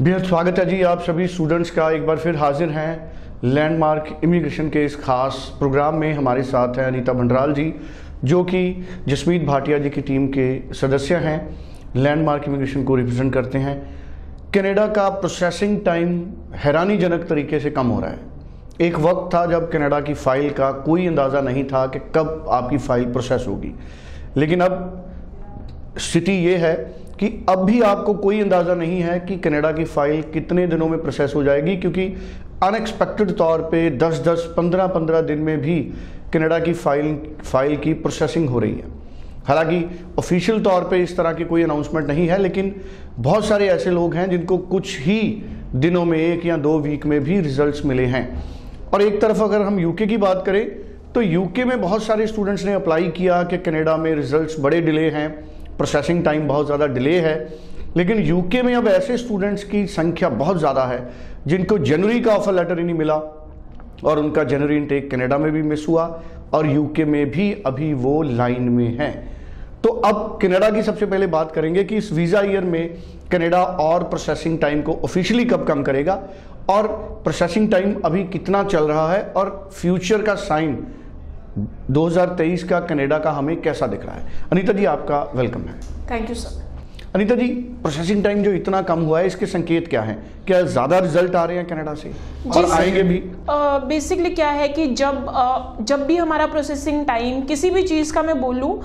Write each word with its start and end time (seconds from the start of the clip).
बेहद 0.00 0.22
स्वागत 0.24 0.58
है 0.58 0.64
जी 0.66 0.80
आप 0.82 1.00
सभी 1.00 1.26
स्टूडेंट्स 1.26 1.70
का। 1.70 1.90
एक 1.90 2.06
बार 2.06 2.18
फिर 2.18 2.36
हाजिर 2.36 2.68
हैं 2.68 3.12
लैंडमार्क 3.44 4.20
इमिग्रेशन 4.24 4.68
के 4.68 4.84
इस 4.84 4.94
खास 4.96 5.34
प्रोग्राम 5.58 5.94
में 5.94 6.12
हमारे 6.12 6.42
साथ 6.42 6.78
हैं 6.78 6.84
अनीता 6.84 7.12
भंडराल 7.12 7.52
जी, 7.52 7.72
जो 8.24 8.42
कि 8.44 8.86
जसमीत 9.08 9.44
भाटिया 9.44 9.78
जी 9.78 9.90
की 9.90 10.00
टीम 10.00 10.26
के 10.28 10.74
सदस्य 10.74 11.14
हैं। 11.14 11.58
लैंडमार्क 11.96 12.44
इमिग्रेशन 12.48 12.84
को 12.84 12.94
रिप्रेजेंट 12.94 13.32
करते 13.34 13.58
हैं। 13.58 13.76
कनाडा 14.54 14.86
का 14.88 15.08
प्रोसेसिंग 15.10 15.78
टाइम 15.84 16.22
हैरानीजनक 16.54 17.26
तरीके 17.28 17.60
से 17.60 17.70
कम 17.70 17.86
हो 17.86 18.00
रहा 18.00 18.10
है। 18.10 18.18
एक 18.80 18.96
वक्त 18.98 19.34
था 19.34 19.44
जब 19.46 19.70
कनाडा 19.72 20.00
की 20.00 20.14
फ़ाइल 20.14 20.50
का 20.52 20.70
कोई 20.80 21.06
अंदाज़ा 21.06 21.40
नहीं 21.40 21.64
था 21.64 21.86
कि 21.86 21.98
कब 22.16 22.46
आपकी 22.50 22.78
फ़ाइल 22.78 23.04
प्रोसेस 23.12 23.44
होगी। 23.48 23.74
लेकिन 24.36 24.60
अब 24.60 25.12
स्थिति 25.98 26.32
ये 26.32 26.56
है 26.56 26.74
कि 27.20 27.28
अब 27.48 27.64
भी 27.64 27.80
आपको 27.82 28.14
कोई 28.14 28.40
अंदाज़ा 28.40 28.74
नहीं 28.74 29.00
है 29.00 29.18
कि 29.20 29.36
कनाडा 29.38 29.72
की 29.72 29.84
फ़ाइल 29.86 30.22
कितने 30.32 30.66
दिनों 30.66 30.88
में 30.88 31.00
प्रोसेस 31.02 31.32
हो 31.36 31.42
जाएगी 31.44 31.76
क्योंकि 31.76 32.06
अनएक्सपेक्टेड 32.62 33.30
तौर 33.30 33.62
पे 33.62 33.90
10-10, 33.98 34.46
15-15 34.56 35.20
दिन 35.22 35.38
में 35.38 35.60
भी 35.60 35.80
कनाडा 36.32 36.58
की 36.58 36.72
फ़ाइल 36.74 37.16
फ़ाइल 37.42 37.76
की 37.76 37.92
प्रोसेसिंग 37.96 38.48
हो 38.48 38.58
रही 38.58 38.74
है। 38.74 38.98
हालाँकि 39.46 39.84
ऑफिशियल 40.18 40.60
तौर 40.62 40.84
पे 40.84 41.02
इस 41.02 41.16
तरह 41.16 41.32
की 41.32 41.44
कोई 41.44 41.62
अनाउंसमेंट 41.62 42.06
नहीं 42.08 42.26
है 42.28 42.38
लेकिन 42.38 42.74
बहुत 43.18 43.46
सारे 43.46 43.68
ऐसे 43.68 43.90
लोग 43.90 44.14
हैं 44.14 44.28
जिनको 44.30 44.58
कुछ 44.58 44.98
ही 45.00 45.20
दिनों 45.76 46.04
में 46.04 46.18
एक 46.18 46.46
या 46.46 46.56
दो 46.58 46.78
वीक 46.78 47.06
में 47.06 47.18
भी 47.24 47.40
रिजल्ट्स 47.40 47.84
मिले 47.84 48.04
हैं। 48.06 48.24
और 48.92 49.02
एक 49.02 49.20
तरफ़ 49.20 49.42
अगर 49.42 49.62
हम 49.62 49.78
यूके 49.80 50.06
की 50.06 50.16
बात 50.16 50.42
करें 50.46 50.64
तो 51.14 51.22
यूके 51.22 51.64
में 51.64 51.80
बहुत 51.80 52.02
सारे 52.02 52.26
स्टूडेंट्स 52.26 52.64
ने 52.64 52.72
अप्लाई 52.72 53.08
किया 53.10 53.42
कि 53.42 53.58
कनाडा 53.58 53.96
में 53.96 54.14
रिजल्ट्स 54.14 54.60
बड़े 54.60 54.80
डिले 54.80 55.08
हैं। 55.10 55.28
प्रोसेसिंग 55.76 56.24
टाइम 56.24 56.46
बहुत 56.48 56.66
ज़्यादा 56.66 56.86
डिले 56.88 57.18
है। 57.20 57.34
लेकिन 57.96 58.18
यूके 58.20 58.62
में 58.62 58.74
अब 58.74 58.88
ऐसे 58.88 59.16
स्टूडेंट्स 59.16 59.64
की 59.64 59.86
संख्या 59.88 60.28
बहुत 60.30 60.58
ज़्यादा 60.58 60.84
है, 60.84 61.08
जिनको 61.46 61.78
जनवरी 61.80 62.20
का 62.20 62.34
ऑफ़र 62.34 62.52
लेटर 62.54 62.78
ही 62.78 62.84
नहीं 62.84 62.96
मिला 62.96 63.14
और 64.04 64.18
उनका 64.18 64.44
जनवरी 64.44 64.76
इनटेक 64.76 65.10
कनाडा 65.10 65.38
में 65.38 65.50
भी 65.52 65.62
मिस 65.62 65.88
हुआ 65.88 66.04
और 66.54 66.66
यूके 66.66 67.04
में 67.04 67.30
भी 67.30 67.52
अभी 67.66 67.92
वो 67.96 68.20
लाइन 68.22 68.68
में 68.68 68.98
है। 68.98 69.10
तो 69.84 69.88
अब 69.88 70.38
कनाडा 70.42 70.70
की 70.70 70.82
सबसे 70.82 71.06
पहले 71.06 71.26
बात 71.28 71.52
करेंगे 71.52 71.84
कि 71.84 71.96
इस 71.96 72.12
वीज़ा 72.12 72.40
ईयर 72.42 72.64
में 72.64 72.96
कनाडा 73.32 73.62
और 73.62 74.02
प्रोसेसिंग 74.04 74.58
टाइम 74.58 74.82
को 74.82 74.98
ऑफिशियली 75.04 75.44
कब 75.44 75.64
कम 75.66 75.82
करेगा 75.82 76.14
और 76.70 76.86
प्रोसेसिंग 77.24 77.70
टाइम 77.70 77.94
अभी 78.04 78.24
कितना 78.24 78.62
चल 78.64 78.84
रहा 78.84 79.12
है 79.12 79.22
और 79.36 79.70
फ्यूचर 79.72 80.22
का 80.22 80.34
साइन 80.36 80.76
2023 81.58 82.62
का 82.62 82.80
कनाडा 82.80 83.18
का 83.18 83.30
हमें 83.32 83.60
कैसा 83.62 83.86
दिख 83.86 84.04
रहा 84.06 84.14
है? 84.14 84.26
अनीता 84.52 84.72
जी 84.72 84.84
आपका 84.86 85.22
वेलकम 85.34 85.60
है। 85.60 85.78
Thank 86.10 86.28
you 86.28 86.34
sir 86.34 86.58
Anita 87.14 87.34
ji 87.34 87.46
processing 87.82 88.22
time 88.24 88.42
जो 88.42 88.52
इतना 88.52 88.80
कम 88.82 89.00
हुआ 89.00 89.20
है 89.20 89.26
इसके 89.26 89.46
संकेत 89.46 89.88
क्या 89.88 90.02
हैं? 90.02 90.16
क्या 90.46 90.60
ज़्यादा 90.62 90.98
रिज़ल्ट 90.98 91.34
आ 91.36 91.44
रहे 91.44 91.56
हैं 91.56 91.66
कनाडा 91.66 91.94
से? 91.94 92.12
और 92.56 92.70
आएँगे 92.72 93.02
भी? 93.02 93.22
बेसिकली 93.86 94.30
क्या 94.30 94.50
है 94.50 94.68
कि 94.68 94.86
जब 94.94 95.26
uh, 95.26 95.84
जब 95.84 96.04
भी 96.06 96.16
हमारा 96.16 96.46
प्रोसेसिंग 96.46 97.04
टाइम 97.06 97.40
किसी 97.42 97.70
भी 97.70 97.82
चीज़ 97.82 98.12
का 98.14 98.22
मैं 98.22 98.40
बोलूँ 98.40 98.80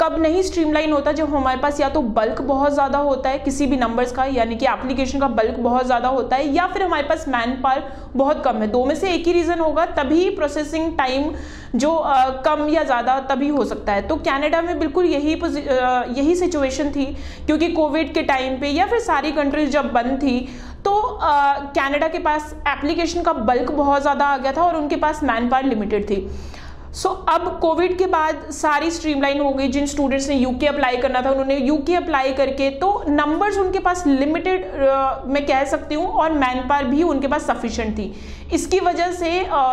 कब 0.00 0.16
नहीं 0.20 0.42
स्ट्रीमलाइन 0.42 0.92
होता 0.92 1.12
जब 1.12 1.34
हमारे 1.34 1.60
पास 1.60 1.80
या 1.80 1.88
तो 1.88 2.02
बल्क 2.02 2.40
बहुत 2.42 2.72
ज़्यादा 2.74 2.98
होता 2.98 3.30
है 3.30 3.38
किसी 3.38 3.66
भी 3.66 3.76
नंबर्स 3.76 4.12
का 4.12 4.24
यानी 4.26 4.56
कि 4.56 4.66
एप्लीकेशन 4.66 5.20
का 5.20 5.28
बल्क 5.30 5.58
बहुत 5.58 5.86
ज़्यादा 5.86 6.08
होता 6.08 6.36
है 6.36 6.54
या 6.54 6.66
फिर 6.66 6.82
हमारे 6.82 7.02
पास 7.02 7.24
मैन 7.28 7.60
पावर 7.62 7.82
बहुत 8.16 8.42
कम 8.44 8.56
है। 8.56 8.68
दो 8.68 8.84
में 8.84 8.94
से 8.94 9.12
एक 9.14 9.26
ही 9.26 9.32
रीज़न 9.32 9.58
होगा 9.58 9.86
तभी 9.96 10.28
प्रोसेसिंग 10.36 10.96
टाइम 10.98 11.32
जो 11.72 11.90
आ, 11.90 12.28
कम 12.40 12.68
या 12.68 12.82
ज़्यादा 12.84 13.18
तभी 13.28 13.48
हो 13.48 13.64
सकता 13.64 13.92
है। 13.92 14.02
तो 14.02 14.16
कनाडा 14.18 14.62
में 14.62 14.78
बिल्कुल 14.78 15.04
यही 15.06 15.34
यही 16.16 16.34
सिचुएशन 16.36 16.90
थी 16.92 17.04
क्योंकि 17.46 17.68
कोविड 17.72 18.12
के 18.14 18.22
टाइम 18.24 18.60
पे 18.60 18.68
या 18.68 18.86
फिर 18.86 19.00
सारी 19.00 19.32
कंट्रीज़ 19.32 19.70
जब 19.70 19.92
बंद 19.92 20.18
थी 20.22 20.38
तो 20.84 21.00
कनाडा 21.76 22.08
के 22.08 22.18
पास 22.20 22.54
एप्लीकेशन 22.68 23.22
का 23.22 23.32
बल्क 23.32 23.70
बहुत 23.72 24.02
ज़्यादा 24.02 24.26
आ 24.26 24.36
गया 24.36 24.52
था 24.52 24.62
और 24.62 24.76
उनके 24.76 24.96
पास 24.98 25.22
मैन 25.22 25.48
पावर 25.48 25.64
लिमिटेड 25.64 26.10
थी। 26.10 26.28
सो 26.92 27.08
so, 27.08 27.14
अब 27.30 27.58
कोविड 27.60 27.96
के 27.98 28.06
बाद 28.06 28.40
सारी 28.52 28.90
स्ट्रीमलाइन 28.90 29.40
हो 29.40 29.52
गई 29.52 29.68
जिन 29.68 29.86
स्टूडेंट्स 29.86 30.28
ने 30.28 30.34
यूके 30.36 30.66
अप्लाई 30.66 30.96
करना 30.96 31.20
था 31.22 31.30
उन्होंने 31.30 31.56
यूके 31.56 31.94
अप्लाई 31.94 32.32
करके 32.32 32.70
तो 32.80 32.88
नंबर्स 33.08 33.58
उनके 33.58 33.78
पास 33.78 34.06
लिमिटेड 34.06 34.64
मैं 35.26 35.44
कह 35.46 35.64
सकती 35.66 35.94
हूँ 35.94 36.06
और 36.06 36.32
मैन 36.34 36.66
पावर 36.68 36.84
भी 36.86 37.02
उनके 37.04 37.28
पास 37.28 37.46
सफिशेंट 37.46 37.96
थी। 37.98 38.12
इसकी 38.52 38.80
वजह 38.80 39.12
से 39.12 39.30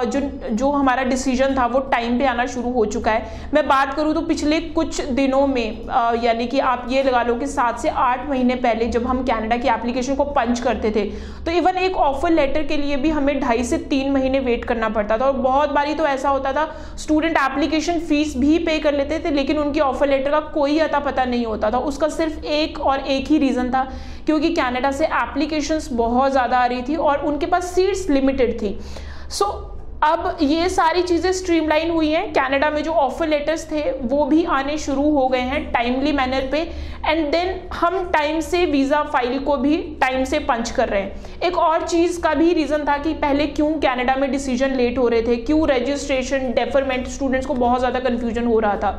जो 0.08 0.20
जो 0.52 0.72
हमारा 0.72 1.04
डिसीज़न 1.06 1.56
था, 1.58 1.66
वो 1.68 1.80
टाइम 1.88 2.18
पे 2.20 2.26
आना 2.28 2.46
शुरू 2.48 2.72
हो 2.72 2.86
चुका 2.88 3.12
है। 3.12 3.50
मैं 3.54 3.68
बात 3.68 3.94
करूँ 3.94 4.14
तो 4.14 4.22
पिछले 4.24 4.60
कुछ 4.72 5.02
दिनों 5.12 5.46
में 5.48 5.88
यानी 6.24 6.48
कि 6.48 6.60
आप 6.62 6.86
ये 6.90 7.04
लगा 7.04 7.24
लो 7.24 7.36
कि 7.36 7.48
सात 7.48 7.80
से 7.80 7.90
आठ 7.90 8.28
महीने 8.30 8.56
पहले 8.58 8.88
जब 8.88 9.08
हम 9.08 9.24
कैनेडा 9.24 9.58
की 9.58 9.68
एप्लीकेशन 9.70 10.16
को 10.16 10.24
पंच 10.32 10.60
करते 10.60 10.92
थे 10.92 11.04
तो 11.46 11.52
इवन 11.54 11.78
एक 11.78 11.96
ऑफ़र 11.98 12.32
लेटर 12.32 12.64
के 12.68 12.78
लिए 12.78 12.98
भी 12.98 13.10
हमें 13.12 13.40
ढाई 13.40 13.64
से 13.64 13.78
तीन 13.90 14.12
महीने 14.12 14.40
वेट 14.42 14.66
करना 14.66 14.90
पड़ता 14.90 15.18
था। 15.18 15.26
और 15.26 15.38
बहुत 15.40 15.72
बारी 15.72 15.94
तो 15.94 16.06
ऐसा 16.08 16.30
होता 16.30 16.54
था 16.54 16.66
स्टूडेंट 16.98 17.38
एप्लीकेशन 17.40 18.00
फ़ीस 18.02 18.36
भी 18.38 18.58
पे 18.60 18.78
कर 18.80 18.94
लेते 18.94 19.20
थे, 19.20 19.32
लेकिन 19.32 19.58
उनके 19.58 19.80
ऑफ़र 19.82 20.08
लेटर 20.08 20.32
का 20.32 20.40
कोई 20.52 20.78
अता 20.80 21.00
पता 21.02 21.26
नहीं 21.26 21.46
होता 21.46 21.72
था। 21.72 21.78
उसका 21.80 22.08
सिर्फ़ 22.10 22.46
एक 22.46 22.80
और 22.82 23.00
एक 23.00 23.28
ही 23.28 23.38
रीज़न 23.40 23.70
था। 23.70 23.88
क्योंकि 24.28 24.50
कनाडा 24.52 24.92
से 24.92 25.06
एप्लीकेशंस 25.06 25.90
बहुत 25.94 26.32
ज़्यादा 26.32 26.58
आ 26.58 26.66
रही 26.66 26.82
थी 26.84 26.96
और 26.98 27.26
उनके 27.26 27.46
पास 27.46 27.74
सीट्स 27.76 28.10
लिमिटेड 28.10 28.62
थी। 28.62 28.78
सो 29.30 29.46
so, 29.46 29.76
अब 30.04 30.38
ये 30.42 30.68
सारी 30.70 31.02
चीज़ें 31.02 31.32
स्ट्रीमलाइन 31.34 31.92
हुई 31.92 32.10
हैं। 32.10 32.32
कनाडा 32.34 32.70
में 32.70 32.82
जो 32.84 32.92
ऑफ़र 32.94 33.28
लेटर्स 33.28 33.66
थे 33.72 33.82
वो 34.02 34.26
भी 34.26 34.44
आने 34.46 34.78
शुरू 34.78 35.10
हो 35.12 35.28
गए 35.28 35.40
हैं 35.42 35.64
टाइमली 35.72 36.12
मैनर 36.14 36.48
पे। 36.52 36.60
एंड 37.06 37.26
देन 37.32 37.60
हम 37.74 38.10
टाइम 38.12 38.40
से 38.40 38.66
वीज़ा 38.66 39.02
फ़ाइल 39.06 39.40
को 39.40 39.56
भी 39.58 39.78
टाइम 40.02 40.24
से 40.24 40.40
पंच 40.42 40.70
कर 40.72 40.90
रहे 40.90 41.02
हैं। 41.02 41.40
एक 41.42 41.58
और 41.58 41.88
चीज़ 41.88 42.20
का 42.22 42.34
भी 42.34 42.54
रीज़न 42.54 42.86
था 42.88 42.98
कि 42.98 43.14
पहले 43.16 43.48
क्यों 43.50 43.72
कनाडा 43.80 44.16
में 44.16 44.30
डिसीज़न 44.32 44.76
लेट 44.76 44.98
हो 44.98 45.08
रहे 45.08 45.22
थे 45.22 45.38
क्यों 45.40 45.68
रजिस्ट्रेशन 45.70 46.52
डेफरमेंट 46.54 47.08
स्टूडेंट्स 47.08 47.48
को 47.48 47.54
बहुत 47.56 47.80
ज़्यादा 47.80 48.00
कन्फ्यूज़न 48.00 48.46
हो 48.46 48.60
रहा 48.60 48.76
था। 48.76 48.92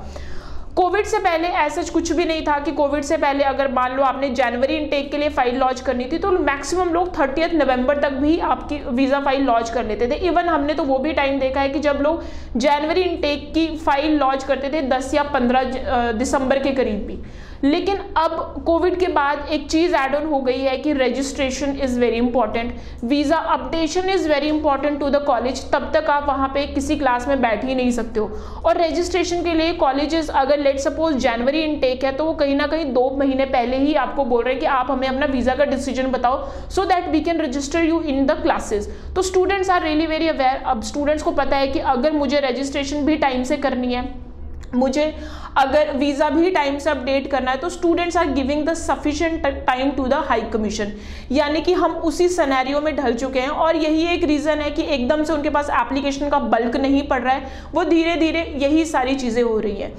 कोविड 0.78 1.06
से 1.06 1.18
पहले 1.18 1.48
ऐसे 1.58 1.82
कुछ 1.92 2.10
भी 2.12 2.24
नहीं 2.24 2.42
था 2.46 2.58
कि 2.64 2.72
कोविड 2.72 3.04
से 3.04 3.16
पहले 3.16 3.44
अगर 3.44 3.70
मान 3.72 3.96
लो 3.96 4.02
आपने 4.02 4.28
जनवरी 4.30 4.74
इनटेक 4.76 5.10
के 5.10 5.18
लिए 5.18 5.28
फ़ाइल 5.28 5.56
लॉन्च 5.58 5.80
करनी 5.80 6.04
थी 6.12 6.18
तो 6.18 6.30
मैक्सिमम 6.30 6.92
लोग 6.94 7.08
थर्टी 7.18 7.46
नवंबर 7.54 8.00
तक 8.02 8.12
भी 8.16 8.38
आपकी 8.40 8.78
वीज़ा 8.90 9.20
फ़ाइल 9.20 9.42
लॉन्च 9.44 9.70
कर 9.70 9.84
लेते 9.86 10.08
थे। 10.10 10.16
इवन 10.28 10.48
हमने 10.48 10.74
तो 10.74 10.84
वो 10.84 10.98
भी 10.98 11.12
टाइम 11.12 11.40
देखा 11.40 11.60
है 11.60 11.68
कि 11.68 11.78
जब 11.80 11.98
लोग 12.02 12.22
जनवरी 12.56 13.00
इनटेक 13.02 13.52
की 13.54 13.66
फ़ाइल 13.76 14.16
लॉन्च 14.18 14.44
करते 14.44 14.70
थे, 14.72 14.82
दस 14.84 15.12
या 15.14 15.22
पंद्रह 15.24 16.12
दिसंबर 16.12 16.58
के 16.58 16.72
करीब 16.72 17.06
भी। 17.06 17.18
लेकिन 17.64 17.98
अब 18.16 18.62
कोविड 18.66 18.98
के 19.00 19.06
बाद 19.12 19.46
एक 19.52 19.66
चीज़ 19.70 19.94
एड 19.96 20.14
ऑन 20.14 20.26
हो 20.26 20.40
गई 20.40 20.58
है 20.58 20.76
कि 20.78 20.92
registration 20.92 21.76
is 21.82 21.98
very 22.00 22.16
important 22.16 22.74
visa 23.04 23.36
updation 23.54 24.08
is 24.10 24.28
very 24.28 24.48
important 24.48 24.98
to 25.00 25.08
the 25.10 25.22
college 25.26 25.64
तब 25.72 25.90
तक 25.94 26.10
आप 26.10 26.26
वहाँ 26.28 26.48
पे 26.54 26.66
किसी 26.66 26.96
क्लास 26.96 27.28
में 27.28 27.40
बैठ 27.42 27.64
ही 27.64 27.74
नहीं 27.74 27.90
सकते 27.90 28.20
हो। 28.20 28.26
और 28.64 28.80
रजिस्ट्रेशन 28.80 29.42
के 29.44 29.54
लिए 29.54 29.72
कॉलेजेस 29.76 30.30
अगर 30.34 30.58
लेट 30.58 30.78
सपोज़ 30.80 31.16
जनवरी 31.18 31.62
इनटेक 31.62 32.04
है 32.04 32.12
तो 32.12 32.24
वो 32.24 32.34
कहीं 32.34 32.54
ना 32.56 32.66
कहीं 32.66 32.92
दो 32.92 33.08
महीने 33.18 33.44
पहले 33.46 33.78
ही 33.78 33.94
आपको 33.96 34.24
बोल 34.24 34.44
रहे 34.44 34.54
हैं 34.54 34.60
कि 34.60 34.66
आप 34.68 34.90
हमें 34.90 35.08
अपना 35.08 35.26
वीज़ा 35.26 35.54
का 35.54 35.64
डिसीज़न 35.64 36.10
बताओ 36.10 36.68
so 36.70 36.84
that 36.84 37.08
we 37.08 37.20
can 37.20 37.40
register 37.40 37.84
you 37.84 38.00
in 38.02 38.24
the 38.26 38.40
classes 38.42 38.88
तो 39.14 39.22
students 39.22 39.70
are 39.70 39.82
really 39.82 40.06
very 40.06 40.28
aware 40.28 40.62
अब 40.66 40.82
स्टूडेंट्स 40.84 41.22
को 41.22 41.30
पता 41.32 41.56
है 41.56 41.68
कि 41.68 41.78
अगर 41.88 42.12
मुझे 42.12 42.40
रजिस्ट्रेशन 42.40 43.06
भी 43.06 43.16
टाइम 43.18 43.42
से 43.42 43.56
करनी 43.56 43.94
है 43.94 44.27
मुझे 44.74 45.12
अगर 45.56 45.92
वीज़ा 45.96 46.28
भी 46.30 46.50
टाइम 46.50 46.78
से 46.78 46.90
अपडेट 46.90 47.30
करना 47.30 47.50
है 47.50 47.56
तो 47.56 47.68
students 47.68 48.16
are 48.16 48.32
giving 48.32 48.64
the 48.66 48.74
sufficient 48.74 49.46
time 49.66 49.90
to 49.90 50.06
the 50.06 50.14
high 50.28 50.40
commission 50.52 50.92
यानी 51.32 51.60
कि 51.60 51.72
हम 51.72 51.94
उसी 52.02 52.28
सनेरियो 52.28 52.80
में 52.80 52.94
ढल 52.96 53.14
चुके 53.14 53.40
हैं 53.40 53.48
और 53.48 53.76
यही 53.76 54.06
एक 54.14 54.24
रीज़न 54.24 54.60
है 54.60 54.70
कि 54.70 54.82
एकदम 54.84 55.24
से 55.24 55.32
उनके 55.32 55.50
पास 55.50 55.70
एप्लीकेशन 55.80 56.28
का 56.28 56.38
बल्क 56.38 56.76
नहीं 56.76 57.02
पड़ 57.08 57.20
रहा 57.22 57.34
है। 57.34 57.70
वो 57.74 57.84
धीरे 57.84 58.16
धीरे 58.16 58.42
यही 58.58 58.84
सारी 58.84 59.14
चीज़ें 59.14 59.42
हो 59.42 59.58
रही 59.58 59.76
हैं। 59.76 59.92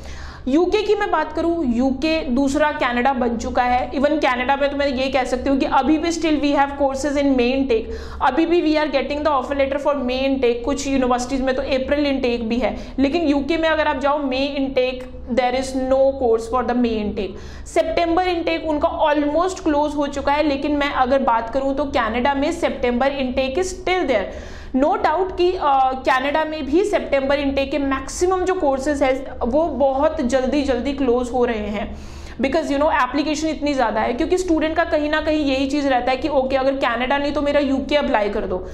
यूके 0.48 0.82
की 0.82 0.96
मैं 0.96 1.10
बात 1.12 1.34
करूँ 1.34 1.66
यूके 1.76 2.20
दूसरा 2.26 2.72
कनाडा 2.74 3.12
बन 3.14 3.38
चुका 3.38 3.64
है। 3.64 3.90
इवन 3.96 4.18
कनाडा 4.20 4.56
में 4.56 4.70
तो 4.72 4.78
मैं 4.78 4.88
ये 4.88 5.08
कह 5.12 5.24
सकती 5.26 5.50
हूँ 5.50 5.58
कि 5.60 5.66
अभी 5.66 5.98
भी 5.98 6.12
still 6.12 6.38
we 6.40 6.52
have 6.52 6.76
courses 6.80 7.18
in 7.18 7.36
May 7.36 7.48
intake 7.50 7.92
अभी 8.22 8.46
भी 8.46 8.62
we 8.62 8.76
are 8.76 8.90
getting 8.90 9.24
the 9.24 9.28
offer 9.28 9.58
letter 9.58 9.78
for 9.78 9.96
May 9.98 10.18
intake 10.40 10.64
कुछ 10.66 10.88
यूनिवर्सिटीज 10.88 11.42
में 11.42 11.56
तो 11.56 11.62
अप्रैल 11.62 12.06
इनटेक 12.08 12.48
भी 12.50 12.58
है। 12.58 12.76
लेकिन 13.00 13.28
यूके 13.28 13.58
में 13.58 13.70
अगर 13.70 13.88
आप 13.88 14.00
जाओ 14.00 14.24
May 14.24 14.46
intake 14.48 15.04
there 15.32 15.56
is 15.56 15.76
no 15.78 15.98
course 16.20 16.50
for 16.52 16.66
the 16.66 16.76
May 16.78 16.90
intake 16.90 17.38
September 17.68 18.28
intake 18.28 18.68
उनका 18.70 18.88
ऑलमोस्ट 19.08 19.64
क्लोज 19.64 19.96
हो 19.96 20.08
चुका 20.10 20.34
है 20.34 20.44
लेकिन 20.44 20.78
मैं 20.78 20.92
अगर 21.02 21.22
बात 21.24 21.50
करूँ 21.50 21.74
तो 21.76 21.86
कैनेडा 21.88 22.34
में 22.34 22.52
September 22.52 23.12
intake 23.18 23.60
is 23.60 23.76
still 23.76 24.08
there 24.08 24.32
no 24.76 24.96
doubt 25.04 25.32
कि 25.38 25.52
कनाडा 25.62 26.44
में 26.46 26.66
भी 26.66 26.84
सितंबर 26.86 27.40
इनटेक 27.40 27.72
के 27.72 27.78
मैक्सिमम 27.80 28.44
जो 28.46 28.54
कोर्सेज 28.56 29.04
है 29.04 29.14
वो 29.44 29.64
बहुत 29.78 30.22
जल्दी 30.24 30.62
जल्दी 30.64 30.94
क्लोज 30.94 31.30
हो 31.32 31.44
रहे 31.46 31.70
हैं। 31.70 31.96
बिकॉज़ 32.42 32.72
यू 32.74 32.78
नो 32.78 32.90
एप्लीकेशन 32.94 33.48
इतनी 33.48 33.74
ज़्यादा 33.74 34.02
है 34.02 34.14
क्योंकि 34.14 34.38
स्टूडेंट 34.38 34.76
का 34.76 34.84
कहीं 34.86 35.10
ना 35.10 35.22
कहीं 35.22 35.46
यही 35.46 35.66
चीज़ 35.70 35.88
रहता 35.88 36.12
है 36.12 36.18
कि 36.18 36.28
ओके 36.28 36.48
okay, 36.48 36.60
अगर 36.60 36.76
कनाडा 36.78 37.18
नहीं 37.18 37.32
तो 37.34 37.42
मेरा 37.42 37.60
यूके 37.60 37.96
अप्लाई 37.96 38.30
कर 38.30 38.46
दो। 38.46 38.66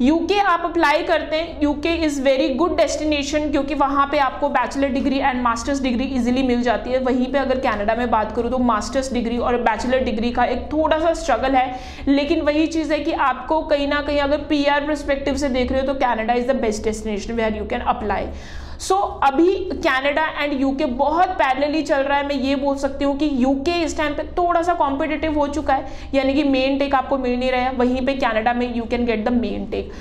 यूके 0.00 0.38
आप 0.40 0.60
अप्लाई 0.64 1.02
करते 1.02 1.36
हैं 1.36 1.62
UK 1.62 1.92
is 2.04 2.20
very 2.22 2.48
good 2.54 2.76
destination 2.76 3.50
क्योंकि 3.50 3.74
वहाँ 3.74 4.06
पे 4.12 4.18
आपको 4.18 4.48
bachelor 4.48 4.88
degree 4.88 5.18
and 5.18 5.42
masters 5.42 5.82
degree 5.82 6.04
easily 6.04 6.42
मिल 6.42 6.62
जाती 6.62 6.90
है। 6.90 6.98
वहीं 6.98 7.30
पे 7.32 7.38
अगर 7.38 7.58
कनाडा 7.58 7.94
में 7.94 8.10
बात 8.10 8.34
करूँ 8.36 8.50
तो 8.50 8.58
मास्टर्स 8.60 9.12
डिग्री 9.12 9.38
और 9.38 9.60
बैचलर 9.62 10.04
डिग्री 10.04 10.30
का 10.30 10.44
एक 10.46 10.66
थोड़ा 10.72 10.98
सा 10.98 11.12
स्ट्रगल 11.14 11.54
है। 11.54 11.78
लेकिन 12.08 12.40
वही 12.40 12.66
चीज़ 12.66 12.92
है 12.92 13.00
कि 13.00 13.12
आपको 13.28 13.60
कहीं 13.62 13.88
ना 13.88 14.00
कहीं 14.00 14.18
अगर 14.18 14.44
पी 14.48 14.64
आर 14.64 14.94
से 14.94 15.48
देख 15.48 15.72
रहे 15.72 15.80
हो 15.80 15.86
तो 15.86 15.94
Canada 15.94 16.34
is 16.34 16.46
the 16.46 16.56
best 16.56 16.84
destination 16.84 17.34
where 17.34 17.56
you 17.56 17.64
can 17.66 17.80
apply 17.80 18.26
so 18.78 18.94
so, 18.94 19.28
अभी 19.28 19.54
कैनेडा 19.72 20.26
एंड 20.40 20.60
यूके 20.60 20.84
बहुत 20.84 21.28
पैरेलली 21.38 21.82
चल 21.82 22.02
रहा 22.02 22.18
है। 22.18 22.26
मैं 22.28 22.34
ये 22.34 22.56
बोल 22.56 22.76
सकती 22.76 23.04
हूँ 23.04 23.16
कि 23.18 23.30
यूके 23.34 23.80
इस 23.82 23.96
टाइम 23.98 24.14
पे 24.14 24.22
थोड़ा 24.38 24.62
सा 24.62 24.74
कॉम्पिटेटिव 24.74 25.38
हो 25.38 25.46
चुका 25.48 25.74
है। 25.74 26.10
यानी 26.14 26.34
कि 26.34 26.42
मेन 26.44 26.78
टेक 26.78 26.94
आपको 26.94 27.18
मिल 27.18 27.38
नहीं 27.38 27.50
रहा 27.50 27.60
है। 27.60 27.72
वहीं 27.76 28.04
पे 28.06 28.14
कैनेडा 28.14 28.52
में 28.52 28.74
you 28.76 28.84
can 28.84 29.06
get 29.06 29.24
the 29.24 29.32
May intake 29.66 29.92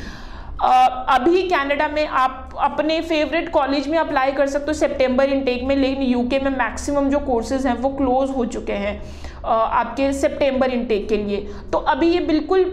अभी 0.63 1.41
कनाडा 1.49 1.87
में 1.87 2.05
आप 2.07 2.53
अपने 2.59 2.99
फेवरेट 3.01 3.49
कॉलेज 3.49 3.87
में 3.87 3.97
अप्लाई 3.97 4.31
कर 4.31 4.47
सकते 4.47 4.65
हो। 4.67 4.73
सितंबर 4.73 5.29
इनटेक 5.29 5.63
में 5.63 5.75
लेकिन 5.75 6.03
यूके 6.03 6.39
में 6.39 6.51
मैक्सिमम 6.51 7.09
जो 7.09 7.19
कोर्सेज 7.19 7.65
हैं 7.67 7.73
वो 7.77 7.89
क्लोज 7.89 8.29
हो 8.29 8.45
चुके 8.45 8.73
हैं। 8.73 9.01
आपके 9.45 10.11
सितंबर 10.13 10.71
इनटेक 10.71 11.07
के 11.09 11.17
लिए। 11.17 11.37
तो 11.71 11.77
अभी 11.87 12.07
ये 12.07 12.19
बिल्कुल 12.21 12.63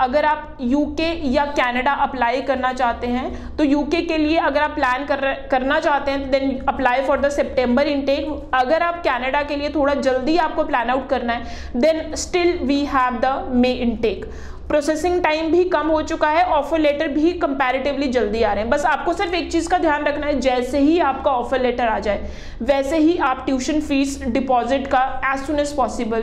अगर 0.00 0.24
आप 0.24 0.56
यूके 0.62 1.08
या 1.32 1.44
कनाडा 1.52 1.92
अप्लाई 2.02 2.40
करना 2.42 2.72
चाहते 2.72 3.06
हैं 3.06 3.56
तो 3.56 3.64
यूके 3.64 4.02
के 4.02 4.18
लिए 4.18 4.36
अगर 4.40 4.60
आप 4.60 4.74
प्लान 4.74 5.04
कर 5.06 5.20
करना 5.50 5.78
चाहते 5.80 6.10
हैं 6.10 6.22
तो 6.22 6.30
then 6.30 6.58
apply 6.68 7.02
for 7.02 7.20
the 7.20 7.28
September 7.30 7.88
intake 7.88 8.50
अगर 8.54 8.82
आप 8.82 9.02
कनाडा 9.04 9.42
के 9.42 9.56
लिए 9.56 9.70
थोड़ा 9.70 9.94
जल्दी 10.00 10.36
आपको 10.38 10.64
प्लान 10.64 10.90
आउट 10.90 11.08
करना 11.08 11.32
है 11.32 11.80
then 11.80 12.14
still 12.16 12.58
we 12.62 12.78
have 12.86 13.18
the 13.20 13.34
May 13.54 13.72
intake 13.80 14.30
processing 14.70 15.22
time 15.22 15.50
भी 15.52 15.62
कम 15.66 15.86
हो 15.86 16.00
चुका 16.02 16.28
है 16.28 16.42
ऑफ़र 16.46 16.78
लेटर 16.78 17.08
भी 17.08 17.32
कंपैरेटिवली 17.34 18.06
जल्दी 18.08 18.42
आ 18.42 18.52
रहे 18.52 18.62
हैं। 18.62 18.70
बस 18.70 18.84
आपको 18.86 19.12
सिर्फ़ 19.12 19.34
एक 19.34 19.50
चीज़ 19.52 19.68
का 19.68 19.78
ध्यान 19.78 20.04
रखना 20.04 20.26
है, 20.26 20.38
जैसे 20.40 20.78
ही 20.78 20.98
आपका 21.00 21.30
ऑफ़र 21.32 21.60
लेटर 21.60 21.86
आ 21.86 21.98
जाए, 21.98 22.30
वैसे 22.62 22.98
ही 22.98 23.16
आप 23.18 23.44
ट्यूशन 23.46 23.80
फ़ीस 23.80 24.20
डिपॉजिट 24.24 24.86
का 24.86 25.02
as 25.32 25.40
soon 25.46 25.60
as 25.60 25.74
possible 25.76 26.22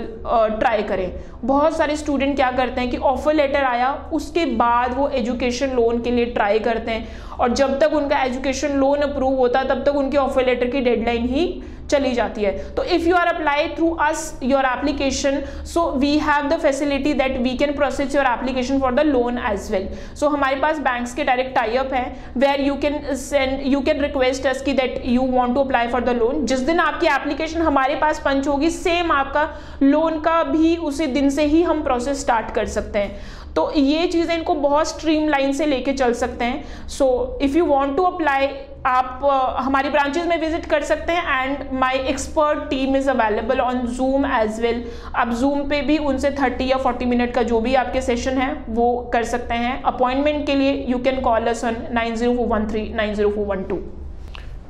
try 0.60 0.84
करें। 0.84 1.12
बहुत 1.44 1.78
सारे 1.78 1.96
स्टूडेंट 1.98 2.36
क्या 2.36 2.52
करते 2.52 2.82
हैं 2.82 2.90
कि 2.90 2.98
ऑफ़र 2.98 3.34
लेटर 3.34 3.64
आया, 3.66 3.94
उसके 4.14 4.46
बाद 4.46 4.98
वो 4.98 5.08
एजुकेशन 5.10 5.76
लोन 5.76 6.02
के 6.02 6.12
लिए 6.12 6.26
ट्राई 6.28 6.60
करते 6.60 6.92
हैं। 6.92 7.08
और 7.38 7.54
जब 7.54 7.80
तक 7.80 7.94
उनका 7.94 8.24
एजुकेशन 8.24 8.78
लोन 8.78 9.02
अप्रूव 9.02 9.36
होता 9.38 9.60
है 9.60 9.68
तब 9.68 9.84
तक 9.86 9.96
उनके 9.96 10.18
ऑफ़र 10.18 10.46
लेटर 10.46 10.68
की 10.68 10.82
डेडलाइन 10.82 11.28
ही 11.30 11.44
चली 11.89 12.13
जाती 12.13 12.44
है। 12.44 12.51
तो 12.75 12.84
if 12.86 13.07
you 13.07 13.16
are 13.16 13.28
apply 13.28 13.68
through 13.75 13.89
us 14.01 14.39
your 14.44 14.66
application 14.68 15.42
so 15.66 15.86
we 15.98 16.18
have 16.19 16.48
the 16.50 16.60
facility 16.62 17.13
that 17.13 17.38
we 17.42 17.56
can 17.57 17.74
process 17.75 18.16
your 18.16 18.25
application 18.28 18.80
for 18.80 18.94
the 18.94 19.06
loan 19.07 19.38
as 19.51 19.72
well 19.72 19.88
so 20.16 20.30
हमारे 20.30 20.56
पास 20.62 20.80
बैंक्स 20.80 21.13
के 21.13 21.24
डायरेक्ट 21.24 21.56
टाइप 21.56 21.94
है 21.94 22.06
where 22.38 22.62
you 22.62 22.75
can 22.78 23.00
send 23.16 23.62
you 23.66 23.81
can 23.81 24.01
request 24.01 24.48
us 24.48 24.62
की 24.62 24.74
that 24.74 25.01
you 25.06 25.22
want 25.31 25.56
to 25.56 25.62
apply 25.62 25.88
for 25.88 26.04
the 26.04 26.18
loan 26.19 26.45
जिस 26.45 26.60
दिन 26.62 26.80
आपकी 26.80 27.07
application 27.16 27.62
हमारे 27.62 27.95
पास 27.95 28.19
पंच 28.25 28.48
होगी 28.48 28.69
सेम 28.72 29.12
आपका 29.12 29.50
लोन 29.84 30.19
का 30.22 30.42
भी 30.44 30.75
उसी 30.78 31.06
दिन 31.07 31.30
से 31.30 31.45
ही 31.45 31.62
हम 31.63 31.84
प्रोसेस 31.84 32.22
स्टार्ट 32.22 32.54
कर 32.56 32.66
सकते 32.68 33.00
हैं। 33.00 33.36
तो 33.56 33.72
ये 33.75 34.07
चीज़ें 34.07 34.36
इनको 34.36 34.54
बहुत 34.56 34.88
स्ट्रीम 34.88 35.28
लाइन 35.30 35.54
से 35.54 35.66
लेके 35.66 35.94
चल 35.94 36.13
सकते 36.13 36.45
हैं। 36.45 36.88
So 36.88 37.38
if 37.42 37.57
you 37.57 37.66
want 37.66 37.95
to 37.98 38.04
apply 38.04 38.48
आप 38.85 39.19
हमारी 39.59 39.89
ब्रांचेज 39.89 40.27
में 40.27 40.39
विज़िट 40.41 40.65
कर 40.65 40.83
सकते 40.83 41.13
हैं 41.13 41.44
and 41.44 41.71
my 41.79 41.97
expert 42.09 42.59
team 42.69 42.95
is 42.95 43.09
available 43.09 43.59
on 43.59 43.79
Zoom 43.88 44.25
as 44.33 44.59
well 44.62 44.83
आप 45.15 45.29
जूम 45.31 45.68
पे 45.69 45.81
भी 45.81 45.97
उनसे 46.09 46.31
30 46.33 46.62
या 46.62 46.77
40 46.83 47.06
मिनट 47.06 47.33
का 47.33 47.44
जो 47.44 47.59
भी 47.62 47.74
आपके 47.75 48.01
सेशन 48.01 48.38
है, 48.38 48.51
वो 48.69 49.09
कर 49.13 49.24
सकते 49.25 49.56
हैं। 49.56 49.81
अपॉइंटमेंट 49.83 50.45
के 50.45 50.56
लिए 50.56 50.74
you 50.89 51.00
can 51.00 51.21
call 51.21 51.47
us 51.47 51.63
on 51.65 51.77
nine 51.94 52.15
zero 52.15 52.35
four 52.35 52.47
one 52.50 52.68
three 52.68 52.88
nine 52.94 53.13
zero 53.13 53.29
four 53.31 53.45
one 53.47 53.63
two 53.63 53.79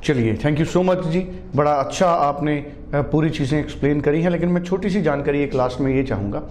चलिए 0.04 0.34
थैंक 0.44 0.58
यू 0.60 0.64
सो 0.66 0.82
मच 0.82 1.04
जी। 1.06 1.20
बड़ा 1.56 1.72
अच्छा 1.74 2.06
आपने 2.06 2.56
पूरी 2.94 3.30
चीज़ें 3.30 3.58
एक्सप्लेन 3.58 4.00
करी 4.00 4.22
हैं, 4.22 4.30
लेकिन 4.30 4.48
मैं 4.48 4.62
छोटी 4.62 4.90
सी 4.90 5.02
जानकारी 5.02 5.42
एक 5.42 5.54
लास्ट 5.54 5.80
में 5.80 5.94
ये 5.94 6.02
चाहूँगा। 6.04 6.42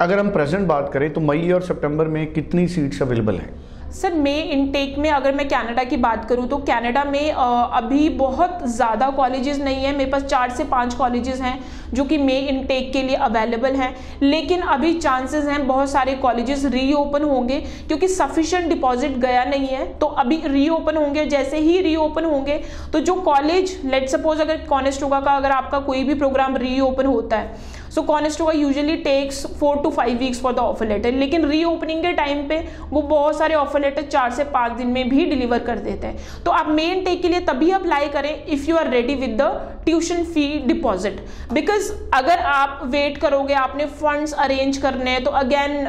अगर 0.00 0.18
हम 0.18 0.30
प्रेजेंट 0.30 0.66
बात 0.68 0.90
करें 0.92 1.12
तो 1.12 1.20
मई 1.22 1.50
और 1.52 1.62
सितंबर 1.62 2.08
में 2.08 2.26
कितनी 2.32 2.66
सीट्स 2.68 3.02
अवेलेबल 3.02 3.34
हैं? 3.34 3.52
सर 3.94 4.14
मे 4.14 4.32
इनटेक 4.42 4.96
में 4.98 5.08
अगर 5.10 5.34
मैं 5.34 5.46
कनाडा 5.48 5.82
की 5.84 5.96
बात 5.96 6.24
करूँ 6.28 6.46
तो 6.48 6.56
कनाडा 6.60 7.02
में 7.04 7.30
अभी 7.30 8.08
बहुत 8.10 8.58
ज़्यादा 8.66 9.10
कॉलेजेस 9.10 9.58
नहीं 9.58 9.84
है। 9.84 9.94
मेरे 9.96 10.10
पास 10.10 10.22
चार 10.24 10.50
से 10.50 10.64
पाँच 10.66 10.94
कॉलेजेस 10.94 11.40
हैं 11.40 11.58
जो 11.94 12.04
कि 12.04 12.18
मे 12.18 12.38
इनटेक 12.38 12.92
के 12.92 13.02
लिए 13.02 13.16
अवेलेबल 13.18 13.74
हैं। 13.74 13.94
लेकिन 14.22 14.60
अभी 14.62 14.92
चांसेस 14.94 15.44
हैं 15.44 15.66
बहुत 15.66 15.90
सारे 15.90 16.14
कॉलेजेस 16.16 16.64
रीओपन 16.66 17.22
होंगे, 17.24 17.60
क्योंकि 17.88 18.08
सफिशेंट 18.08 18.68
डिपॉजिट 18.68 19.16
गया 19.18 19.44
नहीं 19.44 19.68
है। 19.68 19.86
तो 19.94 20.06
अभी 20.06 20.40
रीओपन 20.46 20.96
होंगे, 20.96 21.24
जैसे 21.26 21.58
ही 21.58 21.80
रीओपन 21.80 22.24
होंगे 22.24 22.60
तो 22.92 23.00
जो 23.00 23.14
कॉलेज 23.22 23.78
लेट 23.84 24.08
सपोज़ 24.08 24.40
अगर 24.42 24.66
कॉनेस्टोगा 24.68 25.20
का 25.20 25.32
अगर 25.32 25.50
आपका 25.52 25.78
कोई 25.80 26.04
भी 26.04 26.14
प्रोग्राम 26.16 26.56
रीओपन 26.56 27.06
होता 27.06 27.36
है 27.36 27.82
so 27.94 28.02
Conestoga 28.02 28.52
usually 28.52 28.96
takes 28.98 29.44
four 29.58 29.82
to 29.82 29.90
five 29.90 30.18
weeks 30.18 30.40
for 30.42 30.52
the 30.54 30.58
offer 30.58 30.88
letter 30.88 31.12
लेकिन 31.14 31.44
रीओपनिंग 31.48 32.02
के 32.02 32.12
टाइम 32.12 32.46
पे 32.48 32.58
वो 32.90 33.02
बहुत 33.04 33.38
सारे 33.38 33.54
ऑफ़र 33.54 33.80
लेटर 33.80 34.02
चार 34.04 34.30
से 34.34 34.44
पाँच 34.54 34.72
दिन 34.72 34.88
में 34.88 35.08
भी 35.08 35.24
डिलीवर 35.26 35.58
कर 35.60 35.78
देते 35.80 36.06
हैं। 36.06 36.42
तो 36.44 36.50
आप 36.50 36.68
मेन 36.70 37.04
टेक 37.04 37.22
के 37.22 37.28
लिए 37.28 37.40
तभी 37.42 37.70
अप्लाई 37.72 38.08
करें 38.08 38.44
if 38.46 38.68
you 38.70 38.76
are 38.76 38.90
ready 38.90 39.14
with 39.16 39.40
the 39.40 39.50
tuition 39.84 40.22
fee 40.24 40.46
deposit 40.66 41.20
because 41.52 41.92
अगर 42.14 42.38
आप 42.38 42.80
वेट 42.84 43.18
करोगे, 43.18 43.54
आपने 43.54 43.86
फंड्स 43.86 44.32
अरेंज 44.34 44.76
करने 44.78 45.10
हैं 45.10 45.22
तो 45.24 45.30
अगेन 45.32 45.86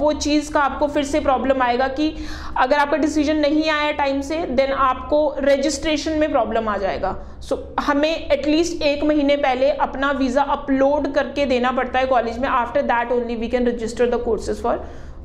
वो 0.00 0.12
चीज़ 0.14 0.52
का 0.52 0.60
आपको 0.60 0.88
फिर 0.88 1.04
से 1.04 1.20
प्रॉब्लम 1.20 1.62
आएगा 1.62 1.88
कि 1.90 2.12
अगर 2.56 2.76
आपका 2.76 2.96
डिसीज़न 2.98 3.36
नहीं 3.38 3.68
आया 3.70 3.90
टाइम 3.94 4.20
से 4.20 4.38
देन 4.48 4.72
आपको 4.72 5.34
रजिस्ट्रेशन 5.40 6.18
में 6.18 6.30
प्रॉब्लम 6.30 6.68
आ 6.68 6.76
जाएगा। 6.78 7.16
सो 7.40 7.56
so, 7.56 7.84
हमें 7.84 8.28
एटलीस्ट 8.28 8.82
एक 8.82 9.02
महीने 9.04 9.36
पहले 9.38 9.70
अपना 9.82 10.10
वीज़ा 10.12 10.42
अपलोड 10.54 11.12
करके 11.14 11.46
देना 11.46 11.72
पड़ता 11.72 11.98
है 11.98 12.06
कॉलेज 12.06 12.38
में. 12.38 12.48
After 12.48 12.82
that 12.82 13.12
only 13.12 13.36
we 13.36 13.48
can 13.48 13.66
register 13.68 14.10
the 14.10 14.22
courses 14.24 14.62
for 14.62 14.76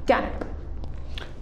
Canada 0.08 0.48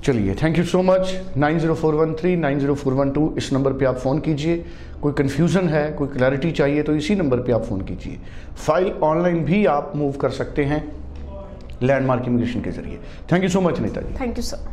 चलिए 0.03 0.35
thank 0.35 0.57
you 0.57 0.63
so 0.65 0.81
much 0.83 1.13
nine 1.37 1.59
zero 1.59 1.75
four 1.75 1.95
one 1.95 2.13
three 2.13 2.35
nine 2.35 2.59
zero 2.59 2.75
four 2.75 2.93
one 2.93 3.11
two 3.11 3.33
इस 3.37 3.51
नंबर 3.53 3.73
पे 3.73 3.85
आप 3.85 3.97
फ़ोन 3.97 4.19
कीजिए. 4.19 4.65
कोई 5.01 5.13
कन्फ्यूज़न 5.13 5.69
है 5.69 5.91
कोई 5.91 6.07
क्लैरिटी 6.07 6.51
चाहिए 6.51 6.83
तो 6.83 6.95
इसी 6.95 7.15
नंबर 7.15 7.39
पे 7.43 7.51
आप 7.51 7.63
फ़ोन 7.63 7.81
कीजिए. 7.81 8.19
फ़ाइल 8.65 8.91
ऑनलाइन 9.03 9.43
भी 9.45 9.65
आप 9.67 9.91
मूव 9.95 10.11
कर 10.21 10.29
सकते 10.41 10.65
हैं 10.65 10.83
लैंडमार्क 11.83 12.27
इमिग्रेशन 12.27 12.61
के 12.61 12.71
ज़रिए. 12.71 12.99
Thank 13.31 13.43
you 13.43 13.49
so 13.49 13.61
much 13.61 13.79
Neeta 13.79 14.01
ji. 14.01 14.19
Thank 14.19 14.37
you 14.37 14.43
sir 14.43 14.71